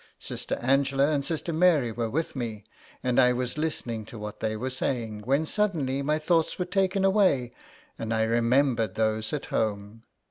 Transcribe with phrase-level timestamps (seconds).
[0.17, 2.63] Sister Angela and Sister Mary were with me,
[3.03, 7.05] and I was listening to what they were saying, when suddenly my thoughts were taken
[7.05, 7.51] away
[7.99, 10.01] and I remembered those at home.